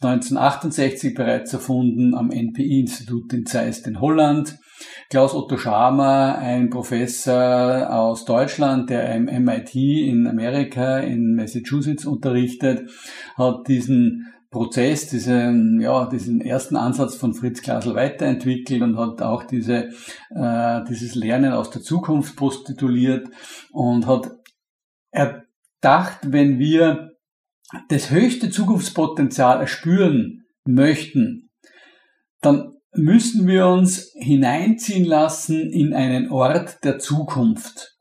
1968 0.00 1.14
bereits 1.14 1.52
erfunden 1.52 2.14
am 2.14 2.30
NPI-Institut 2.30 3.32
in 3.34 3.44
Zeist 3.44 3.86
in 3.86 4.00
Holland. 4.00 4.58
Klaus 5.10 5.34
Otto 5.34 5.58
Schamer, 5.58 6.38
ein 6.38 6.70
Professor 6.70 7.90
aus 7.90 8.24
Deutschland, 8.24 8.88
der 8.88 9.14
im 9.14 9.26
MIT 9.26 9.74
in 9.74 10.26
Amerika 10.26 10.98
in 10.98 11.34
Massachusetts 11.36 12.06
unterrichtet, 12.06 12.90
hat 13.36 13.68
diesen 13.68 14.32
Prozess, 14.52 15.08
diesen, 15.08 15.80
ja, 15.80 16.06
diesen 16.06 16.42
ersten 16.42 16.76
Ansatz 16.76 17.16
von 17.16 17.34
Fritz 17.34 17.62
Glasl 17.62 17.94
weiterentwickelt 17.94 18.82
und 18.82 18.98
hat 18.98 19.22
auch 19.22 19.44
diese, 19.44 19.88
äh, 20.30 20.84
dieses 20.88 21.14
Lernen 21.14 21.52
aus 21.52 21.70
der 21.70 21.82
Zukunft 21.82 22.36
postituliert 22.36 23.28
und 23.72 24.06
hat 24.06 24.30
erdacht, 25.10 26.18
wenn 26.24 26.58
wir 26.58 27.12
das 27.88 28.10
höchste 28.10 28.50
Zukunftspotenzial 28.50 29.60
erspüren 29.60 30.44
möchten, 30.64 31.50
dann 32.42 32.74
müssen 32.94 33.46
wir 33.46 33.66
uns 33.68 34.12
hineinziehen 34.18 35.06
lassen 35.06 35.72
in 35.72 35.94
einen 35.94 36.30
Ort 36.30 36.84
der 36.84 36.98
Zukunft. 36.98 37.91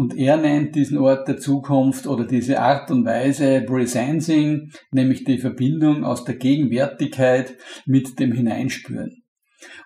Und 0.00 0.16
er 0.16 0.38
nennt 0.38 0.76
diesen 0.76 0.96
Ort 0.96 1.28
der 1.28 1.36
Zukunft 1.36 2.06
oder 2.06 2.24
diese 2.24 2.58
Art 2.58 2.90
und 2.90 3.04
Weise 3.04 3.60
Presensing, 3.60 4.70
nämlich 4.92 5.24
die 5.24 5.36
Verbindung 5.36 6.04
aus 6.04 6.24
der 6.24 6.36
Gegenwärtigkeit 6.36 7.54
mit 7.84 8.18
dem 8.18 8.32
Hineinspüren. 8.32 9.22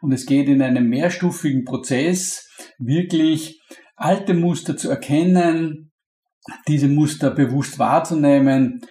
Und 0.00 0.12
es 0.12 0.24
geht 0.24 0.46
in 0.46 0.62
einem 0.62 0.88
mehrstufigen 0.88 1.64
Prozess 1.64 2.48
wirklich 2.78 3.60
alte 3.96 4.34
Muster 4.34 4.76
zu 4.76 4.88
erkennen, 4.88 5.90
diese 6.68 6.86
Muster 6.86 7.32
bewusst 7.32 7.80
wahrzunehmen, 7.80 8.82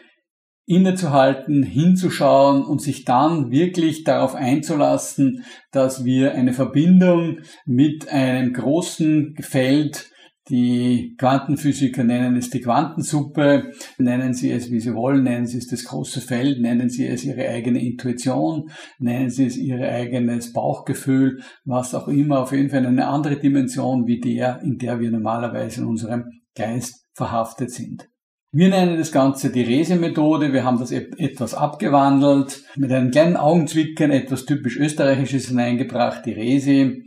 innezuhalten, 0.65 1.63
hinzuschauen 1.63 2.65
und 2.65 2.81
sich 2.81 3.05
dann 3.05 3.49
wirklich 3.49 4.03
darauf 4.03 4.35
einzulassen, 4.35 5.45
dass 5.71 6.03
wir 6.03 6.33
eine 6.33 6.51
Verbindung 6.51 7.43
mit 7.65 8.09
einem 8.09 8.51
großen 8.51 9.37
Feld 9.39 10.09
die 10.49 11.15
Quantenphysiker 11.17 12.03
nennen 12.03 12.35
es 12.35 12.49
die 12.49 12.59
Quantensuppe, 12.59 13.71
nennen 13.97 14.33
sie 14.33 14.51
es, 14.51 14.71
wie 14.71 14.79
sie 14.81 14.93
wollen, 14.93 15.23
nennen 15.23 15.47
sie 15.47 15.57
es 15.57 15.67
das 15.67 15.85
große 15.85 16.19
Feld, 16.19 16.59
nennen 16.59 16.89
sie 16.89 17.07
es 17.07 17.23
ihre 17.23 17.47
eigene 17.47 17.81
Intuition, 17.81 18.69
nennen 18.99 19.29
sie 19.29 19.45
es 19.45 19.55
ihr 19.55 19.79
eigenes 19.79 20.51
Bauchgefühl, 20.51 21.41
was 21.63 21.95
auch 21.95 22.09
immer, 22.09 22.41
auf 22.41 22.51
jeden 22.51 22.69
Fall 22.69 22.85
eine 22.85 23.07
andere 23.07 23.37
Dimension 23.37 24.05
wie 24.05 24.19
der, 24.19 24.61
in 24.63 24.77
der 24.77 24.99
wir 24.99 25.11
normalerweise 25.11 25.81
in 25.81 25.87
unserem 25.87 26.25
Geist 26.55 27.07
verhaftet 27.13 27.71
sind. 27.71 28.09
Wir 28.55 28.69
nennen 28.69 28.99
das 28.99 29.11
Ganze 29.11 29.49
die 29.49 29.63
Rese-Methode. 29.63 30.53
Wir 30.53 30.63
haben 30.63 30.77
das 30.77 30.91
etwas 30.91 31.55
abgewandelt, 31.55 32.63
mit 32.75 32.91
einem 32.91 33.09
kleinen 33.09 33.35
Augenzwickern 33.35 34.11
etwas 34.11 34.45
typisch 34.45 34.77
Österreichisches 34.77 35.47
hineingebracht, 35.47 36.23
die 36.27 36.33
Rese. 36.33 36.97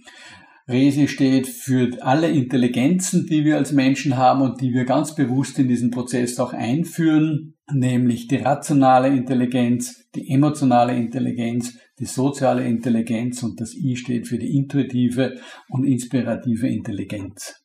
Resi 0.68 1.06
steht 1.06 1.46
für 1.46 2.02
alle 2.02 2.28
Intelligenzen, 2.28 3.26
die 3.26 3.44
wir 3.44 3.56
als 3.56 3.70
Menschen 3.70 4.16
haben 4.16 4.42
und 4.42 4.60
die 4.60 4.72
wir 4.72 4.84
ganz 4.84 5.14
bewusst 5.14 5.58
in 5.60 5.68
diesen 5.68 5.92
Prozess 5.92 6.40
auch 6.40 6.52
einführen, 6.52 7.54
nämlich 7.72 8.26
die 8.26 8.36
rationale 8.36 9.08
Intelligenz, 9.08 10.08
die 10.16 10.28
emotionale 10.28 10.96
Intelligenz, 10.96 11.78
die 12.00 12.04
soziale 12.04 12.66
Intelligenz 12.66 13.44
und 13.44 13.60
das 13.60 13.74
I 13.74 13.94
steht 13.94 14.26
für 14.26 14.38
die 14.38 14.56
intuitive 14.56 15.38
und 15.68 15.84
inspirative 15.84 16.68
Intelligenz. 16.68 17.62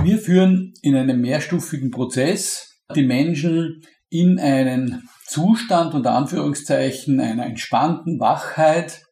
Wir 0.00 0.18
führen 0.18 0.74
in 0.82 0.94
einem 0.94 1.20
mehrstufigen 1.20 1.90
Prozess 1.90 2.82
die 2.94 3.04
Menschen 3.04 3.82
in 4.10 4.38
einen 4.38 5.08
Zustand 5.26 5.92
unter 5.92 6.12
Anführungszeichen 6.12 7.20
einer 7.20 7.46
entspannten 7.46 8.20
Wachheit, 8.20 9.02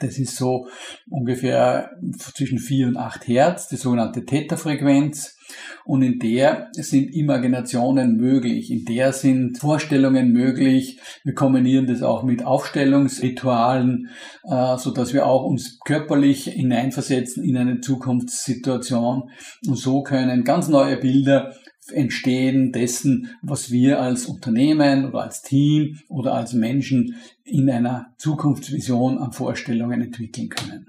das 0.00 0.18
ist 0.18 0.36
so 0.36 0.68
ungefähr 1.08 1.90
zwischen 2.34 2.58
4 2.58 2.88
und 2.88 2.96
8 2.96 3.26
Hertz, 3.26 3.68
die 3.68 3.76
sogenannte 3.76 4.24
Theta-Frequenz. 4.24 5.36
Und 5.84 6.02
in 6.02 6.18
der 6.18 6.68
sind 6.74 7.14
Imaginationen 7.14 8.18
möglich, 8.18 8.70
in 8.70 8.84
der 8.84 9.14
sind 9.14 9.56
Vorstellungen 9.56 10.30
möglich. 10.32 11.00
Wir 11.24 11.34
kombinieren 11.34 11.86
das 11.86 12.02
auch 12.02 12.22
mit 12.22 12.44
Aufstellungsritualen, 12.44 14.10
äh, 14.44 14.76
so 14.76 14.90
dass 14.90 15.14
wir 15.14 15.26
auch 15.26 15.44
uns 15.44 15.80
körperlich 15.80 16.44
hineinversetzen 16.44 17.42
in 17.42 17.56
eine 17.56 17.80
Zukunftssituation. 17.80 19.30
Und 19.66 19.76
so 19.76 20.02
können 20.02 20.44
ganz 20.44 20.68
neue 20.68 20.98
Bilder 20.98 21.54
entstehen 21.92 22.72
dessen, 22.72 23.30
was 23.42 23.70
wir 23.70 24.00
als 24.00 24.26
Unternehmen 24.26 25.06
oder 25.06 25.22
als 25.22 25.42
Team 25.42 25.98
oder 26.08 26.34
als 26.34 26.52
Menschen 26.52 27.16
in 27.44 27.70
einer 27.70 28.14
Zukunftsvision 28.18 29.18
an 29.18 29.32
Vorstellungen 29.32 30.02
entwickeln 30.02 30.48
können. 30.48 30.86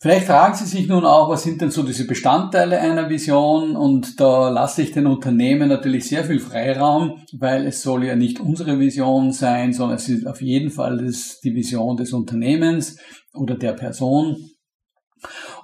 Vielleicht 0.00 0.26
fragen 0.26 0.54
Sie 0.54 0.64
sich 0.64 0.86
nun 0.86 1.04
auch, 1.04 1.28
was 1.28 1.42
sind 1.42 1.60
denn 1.60 1.72
so 1.72 1.82
diese 1.82 2.06
Bestandteile 2.06 2.78
einer 2.78 3.10
Vision? 3.10 3.74
Und 3.74 4.20
da 4.20 4.48
lasse 4.48 4.82
ich 4.82 4.92
den 4.92 5.08
Unternehmen 5.08 5.68
natürlich 5.68 6.06
sehr 6.06 6.22
viel 6.22 6.38
Freiraum, 6.38 7.24
weil 7.32 7.66
es 7.66 7.82
soll 7.82 8.04
ja 8.04 8.14
nicht 8.14 8.38
unsere 8.38 8.78
Vision 8.78 9.32
sein, 9.32 9.72
sondern 9.72 9.96
es 9.96 10.08
ist 10.08 10.24
auf 10.24 10.40
jeden 10.40 10.70
Fall 10.70 10.98
die 11.42 11.52
Vision 11.52 11.96
des 11.96 12.12
Unternehmens 12.12 12.96
oder 13.34 13.56
der 13.56 13.72
Person. 13.72 14.36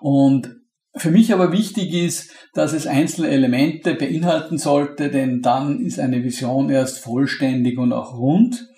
Und 0.01 0.64
für 0.97 1.11
mich 1.11 1.33
aber 1.33 1.53
wichtig 1.53 1.93
ist, 1.93 2.31
dass 2.53 2.73
es 2.73 2.87
einzelne 2.87 3.29
Elemente 3.29 3.95
beinhalten 3.95 4.59
sollte, 4.59 5.11
denn 5.11 5.43
dann 5.43 5.81
ist 5.81 5.99
eine 5.99 6.23
Vision 6.23 6.71
erst 6.71 6.99
vollständig 6.99 7.79
und 7.79 7.93
auch 7.93 8.17
rund. 8.17 8.69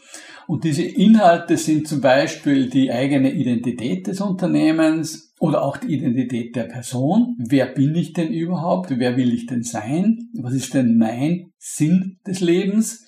Und 0.46 0.64
diese 0.64 0.84
Inhalte 0.84 1.56
sind 1.56 1.88
zum 1.88 2.00
Beispiel 2.00 2.70
die 2.70 2.90
eigene 2.90 3.32
Identität 3.32 4.06
des 4.06 4.20
Unternehmens 4.20 5.34
oder 5.40 5.62
auch 5.62 5.76
die 5.76 5.92
Identität 5.92 6.56
der 6.56 6.64
Person. 6.64 7.36
Wer 7.38 7.66
bin 7.66 7.94
ich 7.94 8.12
denn 8.12 8.32
überhaupt? 8.32 8.90
Wer 8.96 9.16
will 9.16 9.34
ich 9.34 9.46
denn 9.46 9.62
sein? 9.62 10.30
Was 10.40 10.54
ist 10.54 10.72
denn 10.72 10.96
mein 10.96 11.52
Sinn 11.58 12.18
des 12.26 12.40
Lebens? 12.40 13.06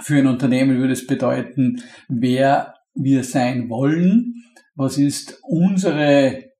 Für 0.00 0.18
ein 0.18 0.26
Unternehmen 0.26 0.78
würde 0.78 0.92
es 0.92 1.06
bedeuten, 1.06 1.80
wer 2.08 2.74
wir 2.94 3.22
sein 3.22 3.70
wollen. 3.70 4.34
Was 4.74 4.98
ist 4.98 5.38
unsere 5.44 6.53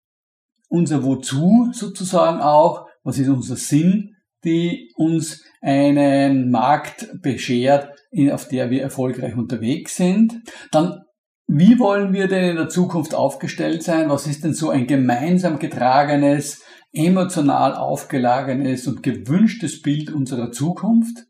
unser 0.74 1.04
Wozu 1.04 1.70
sozusagen 1.72 2.40
auch, 2.40 2.88
was 3.04 3.18
ist 3.18 3.28
unser 3.28 3.54
Sinn, 3.54 4.16
die 4.44 4.90
uns 4.96 5.44
einen 5.62 6.50
Markt 6.50 7.08
beschert, 7.22 7.90
auf 8.32 8.48
der 8.48 8.70
wir 8.70 8.82
erfolgreich 8.82 9.36
unterwegs 9.36 9.96
sind. 9.96 10.42
Dann, 10.72 11.02
wie 11.46 11.78
wollen 11.78 12.12
wir 12.12 12.26
denn 12.26 12.50
in 12.50 12.56
der 12.56 12.68
Zukunft 12.68 13.14
aufgestellt 13.14 13.84
sein? 13.84 14.10
Was 14.10 14.26
ist 14.26 14.42
denn 14.42 14.52
so 14.52 14.70
ein 14.70 14.88
gemeinsam 14.88 15.60
getragenes, 15.60 16.62
emotional 16.92 17.74
aufgelagenes 17.74 18.88
und 18.88 19.04
gewünschtes 19.04 19.80
Bild 19.80 20.10
unserer 20.10 20.50
Zukunft? 20.50 21.24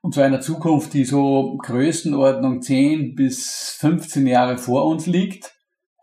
Und 0.00 0.14
zwar 0.14 0.24
einer 0.24 0.40
Zukunft, 0.40 0.94
die 0.94 1.04
so 1.04 1.58
Größenordnung 1.62 2.62
10 2.62 3.14
bis 3.14 3.76
15 3.78 4.26
Jahre 4.26 4.56
vor 4.56 4.86
uns 4.86 5.06
liegt. 5.06 5.53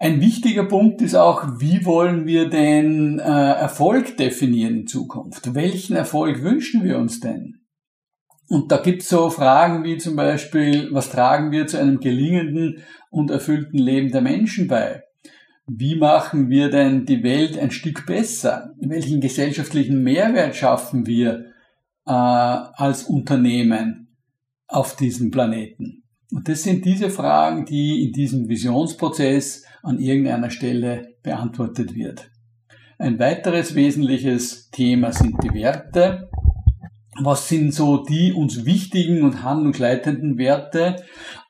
Ein 0.01 0.19
wichtiger 0.19 0.63
Punkt 0.63 1.03
ist 1.03 1.13
auch, 1.13 1.59
wie 1.59 1.85
wollen 1.85 2.25
wir 2.25 2.49
denn 2.49 3.19
äh, 3.19 3.21
Erfolg 3.21 4.17
definieren 4.17 4.79
in 4.79 4.87
Zukunft? 4.87 5.53
Welchen 5.53 5.95
Erfolg 5.95 6.41
wünschen 6.41 6.83
wir 6.83 6.97
uns 6.97 7.19
denn? 7.19 7.59
Und 8.47 8.71
da 8.71 8.77
gibt's 8.77 9.09
so 9.09 9.29
Fragen 9.29 9.83
wie 9.83 9.99
zum 9.99 10.15
Beispiel, 10.15 10.89
was 10.91 11.11
tragen 11.11 11.51
wir 11.51 11.67
zu 11.67 11.77
einem 11.77 11.99
gelingenden 11.99 12.79
und 13.11 13.29
erfüllten 13.29 13.77
Leben 13.77 14.11
der 14.11 14.21
Menschen 14.21 14.67
bei? 14.67 15.03
Wie 15.67 15.95
machen 15.97 16.49
wir 16.49 16.71
denn 16.71 17.05
die 17.05 17.21
Welt 17.21 17.59
ein 17.59 17.69
Stück 17.69 18.07
besser? 18.07 18.73
Welchen 18.79 19.21
gesellschaftlichen 19.21 20.01
Mehrwert 20.01 20.55
schaffen 20.55 21.05
wir 21.05 21.45
äh, 22.07 22.11
als 22.11 23.03
Unternehmen? 23.03 24.01
auf 24.71 24.95
diesem 24.95 25.31
Planeten? 25.31 26.00
Und 26.31 26.47
das 26.47 26.63
sind 26.63 26.85
diese 26.85 27.09
Fragen, 27.09 27.65
die 27.65 28.05
in 28.05 28.13
diesem 28.13 28.47
Visionsprozess 28.47 29.65
an 29.83 29.99
irgendeiner 29.99 30.49
Stelle 30.49 31.15
beantwortet 31.23 31.93
wird. 31.93 32.29
Ein 32.97 33.19
weiteres 33.19 33.75
wesentliches 33.75 34.69
Thema 34.69 35.11
sind 35.11 35.43
die 35.43 35.53
Werte. 35.53 36.29
Was 37.19 37.49
sind 37.49 37.73
so 37.73 38.03
die 38.03 38.31
uns 38.31 38.65
wichtigen 38.65 39.23
und 39.23 39.43
handlungsleitenden 39.43 40.37
Werte? 40.37 40.95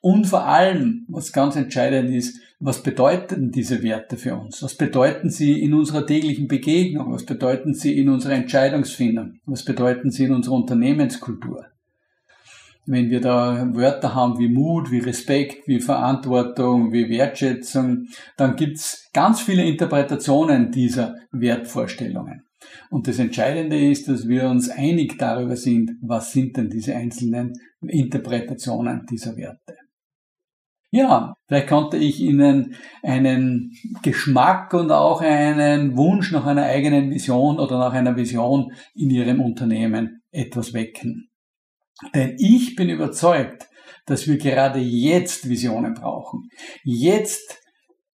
Und 0.00 0.26
vor 0.26 0.46
allem, 0.46 1.06
was 1.08 1.32
ganz 1.32 1.54
entscheidend 1.54 2.10
ist, 2.10 2.40
was 2.58 2.82
bedeuten 2.82 3.50
diese 3.50 3.82
Werte 3.82 4.16
für 4.16 4.36
uns? 4.36 4.62
Was 4.62 4.76
bedeuten 4.76 5.30
sie 5.30 5.60
in 5.60 5.74
unserer 5.74 6.06
täglichen 6.06 6.48
Begegnung? 6.48 7.12
Was 7.12 7.26
bedeuten 7.26 7.74
sie 7.74 7.98
in 7.98 8.08
unserer 8.08 8.34
Entscheidungsfindung? 8.34 9.40
Was 9.46 9.64
bedeuten 9.64 10.10
sie 10.10 10.24
in 10.24 10.32
unserer 10.32 10.54
Unternehmenskultur? 10.54 11.66
Wenn 12.86 13.10
wir 13.10 13.20
da 13.20 13.68
Wörter 13.74 14.14
haben 14.14 14.38
wie 14.38 14.48
Mut, 14.48 14.90
wie 14.90 14.98
Respekt, 14.98 15.68
wie 15.68 15.80
Verantwortung, 15.80 16.92
wie 16.92 17.08
Wertschätzung, 17.08 18.06
dann 18.36 18.56
gibt's 18.56 19.08
ganz 19.12 19.40
viele 19.40 19.64
Interpretationen 19.64 20.70
dieser 20.70 21.14
Wertvorstellungen. 21.30 22.42
Und 22.90 23.08
das 23.08 23.18
Entscheidende 23.18 23.78
ist, 23.78 24.08
dass 24.08 24.28
wir 24.28 24.48
uns 24.48 24.68
einig 24.68 25.18
darüber 25.18 25.56
sind, 25.56 25.92
was 26.00 26.32
sind 26.32 26.56
denn 26.56 26.70
diese 26.70 26.94
einzelnen 26.94 27.52
Interpretationen 27.80 29.06
dieser 29.10 29.36
Werte. 29.36 29.76
Ja, 30.94 31.34
vielleicht 31.48 31.68
konnte 31.68 31.96
ich 31.96 32.20
Ihnen 32.20 32.74
einen 33.02 33.72
Geschmack 34.02 34.74
und 34.74 34.90
auch 34.90 35.22
einen 35.22 35.96
Wunsch 35.96 36.32
nach 36.32 36.44
einer 36.44 36.64
eigenen 36.64 37.10
Vision 37.10 37.58
oder 37.58 37.78
nach 37.78 37.94
einer 37.94 38.14
Vision 38.14 38.72
in 38.94 39.08
Ihrem 39.08 39.40
Unternehmen 39.40 40.20
etwas 40.30 40.74
wecken. 40.74 41.31
Denn 42.14 42.36
ich 42.38 42.76
bin 42.76 42.88
überzeugt, 42.88 43.68
dass 44.06 44.26
wir 44.26 44.38
gerade 44.38 44.80
jetzt 44.80 45.48
Visionen 45.48 45.94
brauchen. 45.94 46.48
Jetzt 46.82 47.60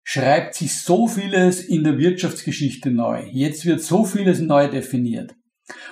schreibt 0.02 0.54
sich 0.54 0.80
so 0.80 1.07
vieles 1.07 1.61
in 1.61 1.85
der 1.85 1.99
Wirtschaftsgeschichte 1.99 2.90
neu. 2.90 3.25
Jetzt 3.30 3.66
wird 3.66 3.83
so 3.83 4.04
vieles 4.04 4.40
neu 4.40 4.68
definiert. 4.68 5.35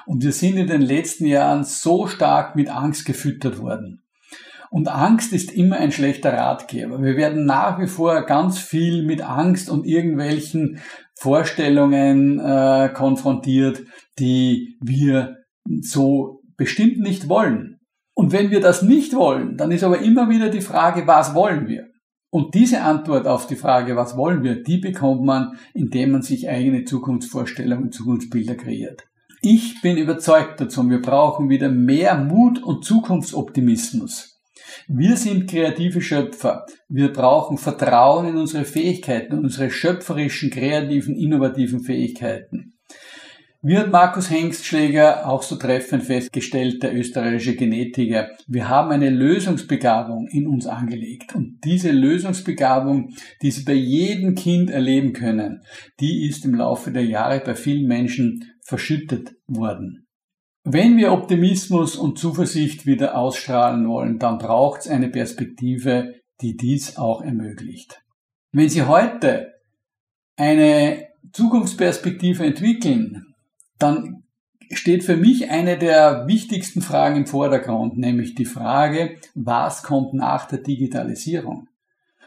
Und 0.07 0.25
wir 0.25 0.33
sind 0.33 0.57
in 0.57 0.67
den 0.67 0.83
letzten 0.83 1.27
Jahren 1.27 1.65
so 1.65 2.07
stark 2.07 2.57
mit 2.57 2.71
Angst 2.71 3.05
gefüttert 3.05 3.59
worden. 3.59 4.03
Und 4.71 4.89
Angst 4.89 5.33
ist 5.33 5.53
immer 5.53 5.77
ein 5.77 5.93
schlechter 5.93 6.33
Ratgeber. 6.33 7.03
Wir 7.03 7.17
werden 7.17 7.45
nach 7.45 7.79
wie 7.81 7.87
vor 7.87 8.27
ganz 8.27 8.59
viel 8.59 9.05
mit 9.05 9.23
Angst 9.23 9.71
und 9.71 9.87
irgendwelchen 9.87 10.81
Vorstellungen 11.15 12.41
äh, 12.41 12.91
konfrontiert, 12.93 13.83
die 14.19 14.77
wir 14.81 15.37
so 15.81 16.43
bestimmt 16.57 16.99
nicht 16.99 17.29
wollen. 17.29 17.76
Und 18.19 18.33
wenn 18.33 18.51
wir 18.51 18.61
das 18.61 18.81
nicht 18.81 19.15
wollen, 19.15 19.59
dann 19.59 19.71
ist 19.71 19.85
aber 19.85 19.99
immer 19.99 20.31
wieder 20.31 20.49
die 20.49 20.63
Frage, 20.63 21.07
was 21.07 21.35
wollen 21.35 21.69
wir? 21.69 21.89
Und 22.31 22.55
diese 22.55 22.81
Antwort 22.81 23.27
auf 23.27 23.47
die 23.47 23.57
Frage, 23.57 23.95
was 23.95 24.17
wollen 24.17 24.43
wir, 24.43 24.63
die 24.63 24.79
bekommt 24.79 25.23
man, 25.23 25.59
indem 25.75 26.13
man 26.13 26.23
sich 26.23 26.49
eigene 26.49 26.85
Zukunftsvorstellungen, 26.85 27.93
Zukunftsbilder 27.93 28.55
kreiert. 28.55 29.05
Ich 29.43 29.83
bin 29.83 29.99
überzeugt 29.99 30.61
dazu, 30.61 30.89
wir 30.89 31.03
brauchen 31.03 31.51
wieder 31.51 31.69
mehr 31.69 32.17
Mut 32.17 32.63
und 32.63 32.87
Zukunftsoptimismus. 32.87 34.41
Wir 34.89 35.17
sind 35.19 35.51
kreative 35.51 36.01
Schöpfer. 36.01 36.65
Wir 36.89 37.13
brauchen 37.13 37.59
Vertrauen 37.59 38.29
in 38.29 38.37
unsere 38.39 38.65
Fähigkeiten, 38.65 39.39
unsere 39.39 39.71
schöpferischen, 39.71 40.51
kreativen, 40.51 41.17
innovativen 41.17 41.81
Fähigkeiten. 41.81 42.76
Wie 43.69 43.77
hat 43.77 43.91
Markus 43.91 44.31
Hengstschläger 44.31 45.29
auch 45.29 45.43
so 45.43 45.57
treffend 45.57 46.05
festgestellt, 46.05 46.85
der 46.85 46.95
österreichische 46.95 47.57
Genetiker, 47.57 48.29
wir 48.47 48.69
haben 48.69 48.93
eine 48.93 49.11
Lösungsbegabung 49.11 50.29
in 50.29 50.47
uns 50.47 50.69
angelegt. 50.69 51.35
Und 51.35 51.59
diese 51.65 51.91
Lösungsbegabung, 51.91 53.17
die 53.43 53.51
Sie 53.51 53.65
bei 53.65 53.73
jedem 53.73 54.37
Kind 54.37 54.71
erleben 54.71 55.13
können, 55.13 55.63
die 55.99 56.29
ist 56.29 56.45
im 56.45 56.55
Laufe 56.55 56.93
der 56.93 57.07
Jahre 57.07 57.41
bei 57.41 57.57
vielen 57.57 57.89
Menschen 57.89 58.45
verschüttet 58.63 59.35
worden. 59.49 60.07
Wenn 60.63 60.97
wir 60.97 61.11
Optimismus 61.11 61.97
und 61.97 62.21
Zuversicht 62.21 62.87
wieder 62.87 63.19
ausstrahlen 63.19 63.89
wollen, 63.89 64.21
dann 64.21 64.39
braucht 64.39 64.83
es 64.83 64.89
eine 64.89 65.09
Perspektive, 65.09 66.15
die 66.41 66.57
dies 66.57 66.99
auch 66.99 67.21
ermöglicht. 67.21 68.01
Wenn 68.53 68.69
Sie 68.69 68.83
heute 68.83 69.55
eine 70.37 71.09
Zukunftsperspektive 71.33 72.45
entwickeln, 72.45 73.25
dann 73.79 74.23
steht 74.71 75.05
für 75.05 75.17
mich 75.17 75.51
eine 75.51 75.79
der 75.79 76.27
wichtigsten 76.27 76.83
Fragen 76.83 77.17
im 77.17 77.27
Vordergrund, 77.27 77.97
nämlich 77.97 78.35
die 78.35 78.45
Frage, 78.45 79.17
was 79.35 79.83
kommt 79.83 80.15
nach 80.15 80.47
der 80.47 80.59
Digitalisierung? 80.59 81.69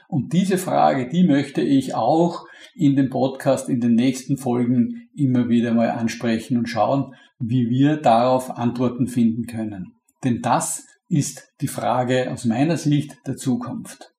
Und 0.08 0.34
diese 0.34 0.58
Frage, 0.58 1.08
die 1.08 1.24
möchte 1.24 1.62
ich 1.62 1.94
auch 1.94 2.46
in 2.74 2.96
dem 2.96 3.10
Podcast 3.10 3.70
in 3.70 3.80
den 3.80 3.94
nächsten 3.94 4.38
Folgen 4.38 5.10
immer 5.16 5.50
wieder 5.50 5.74
mal 5.74 5.92
ansprechen 5.92 6.58
und 6.58 6.68
schauen, 6.68 7.14
wie 7.38 7.70
wir 7.70 7.98
darauf 7.98 8.58
Antworten 8.58 9.08
finden 9.08 9.46
können. 9.46 9.94
Denn 10.24 10.42
das 10.42 10.86
ist 11.08 11.54
die 11.62 11.68
Frage 11.68 12.32
aus 12.32 12.46
meiner 12.46 12.78
Sicht 12.78 13.18
der 13.28 13.36
Zukunft. 13.36 14.12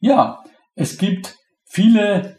Ja, 0.00 0.42
es 0.74 0.98
gibt 0.98 1.36
viele 1.64 2.38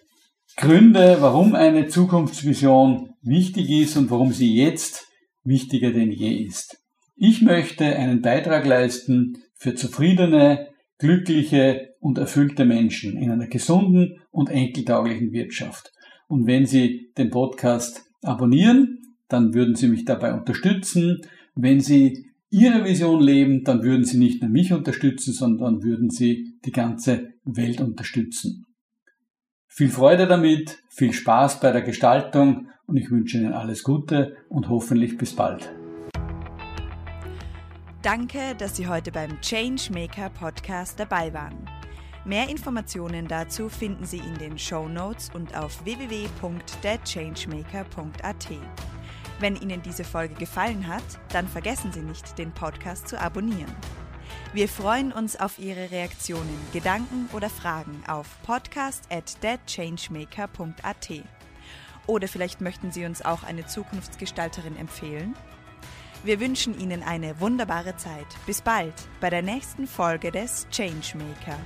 Gründe, 0.56 1.18
warum 1.22 1.56
eine 1.56 1.88
Zukunftsvision 1.88 3.09
wichtig 3.22 3.70
ist 3.70 3.98
und 3.98 4.10
warum 4.10 4.34
sie 4.34 4.56
jetzt 4.56 5.08
wichtiger 5.44 5.92
denn 5.92 6.12
je 6.12 6.44
ist. 6.44 6.78
Ich 7.16 7.42
möchte 7.42 7.86
einen 7.86 8.22
Beitrag 8.22 8.66
leisten 8.66 9.38
für 9.56 9.76
zufriedene, 9.76 10.70
glückliche 10.98 11.90
und 12.00 12.18
erfüllte 12.18 12.66
Menschen 12.66 13.18
in 13.18 13.32
einer 13.32 13.48
gesunden 13.48 14.22
und 14.32 14.50
enkeltauglichen 14.50 15.32
Wirtschaft. 15.32 15.92
Und 16.28 16.46
wenn 16.46 16.66
Sie 16.66 17.12
den 17.18 17.30
Podcast 17.30 18.06
abonnieren, 18.22 19.00
dann 19.28 19.54
würden 19.54 19.76
Sie 19.76 19.88
mich 19.88 20.06
dabei 20.06 20.34
unterstützen. 20.34 21.22
Wenn 21.56 21.80
Sie 21.80 22.26
Ihre 22.52 22.86
Vision 22.86 23.22
leben, 23.22 23.64
dann 23.64 23.84
würden 23.84 24.06
Sie 24.06 24.18
nicht 24.18 24.42
nur 24.42 24.50
mich 24.50 24.72
unterstützen, 24.72 25.34
sondern 25.34 25.84
würden 25.84 26.10
Sie 26.10 26.54
die 26.66 26.72
ganze 26.72 27.34
Welt 27.44 27.82
unterstützen. 27.82 28.66
Viel 29.72 29.90
Freude 29.90 30.26
damit, 30.28 30.80
viel 30.90 31.14
Spaß 31.14 31.60
bei 31.60 31.72
der 31.72 31.84
Gestaltung 31.84 32.70
und 32.88 32.98
ich 32.98 33.12
wünsche 33.12 33.38
Ihnen 33.38 33.54
alles 33.54 33.84
Gute 33.84 34.36
und 34.50 34.68
hoffentlich 34.68 35.16
bis 35.16 35.36
bald. 35.36 35.72
Danke, 38.02 38.56
dass 38.58 38.76
Sie 38.76 38.88
heute 38.88 39.12
beim 39.12 39.40
Changemaker 39.42 40.32
Podcast 40.32 41.00
dabei 41.00 41.32
waren. 41.34 41.70
Mehr 42.26 42.50
Informationen 42.50 43.28
dazu 43.28 43.70
finden 43.70 44.06
Sie 44.06 44.18
in 44.18 44.40
den 44.40 44.58
Show 44.58 44.90
Notes 44.90 45.30
und 45.34 45.56
auf 45.56 45.86
www.thechangemaker.at. 45.86 48.48
Wenn 49.40 49.56
Ihnen 49.56 49.84
diese 49.84 50.04
Folge 50.04 50.34
gefallen 50.34 50.88
hat, 50.88 51.04
dann 51.32 51.48
vergessen 51.48 51.92
Sie 51.94 52.02
nicht, 52.02 52.36
den 52.38 52.52
Podcast 52.52 53.08
zu 53.08 53.22
abonnieren. 53.22 53.74
Wir 54.54 54.68
freuen 54.68 55.12
uns 55.12 55.40
auf 55.40 55.60
Ihre 55.60 55.92
Reaktionen, 55.92 56.60
Gedanken 56.74 57.30
oder 57.34 57.50
Fragen 57.50 58.04
auf 58.08 58.28
podcast 58.44 59.04
at 59.12 59.42
deadchangemaker.at. 59.44 61.10
Oder 62.08 62.28
vielleicht 62.28 62.60
möchten 62.60 62.92
Sie 62.92 63.06
uns 63.06 63.24
auch 63.24 63.44
eine 63.44 63.68
Zukunftsgestalterin 63.68 64.76
empfehlen? 64.78 65.36
Wir 66.24 66.40
wünschen 66.40 66.80
Ihnen 66.80 67.04
eine 67.04 67.40
wunderbare 67.40 67.96
Zeit. 67.96 68.28
Bis 68.46 68.62
bald 68.62 68.94
bei 69.22 69.30
der 69.30 69.42
nächsten 69.42 69.88
Folge 69.88 70.32
des 70.32 70.68
Changemaker. 70.72 71.58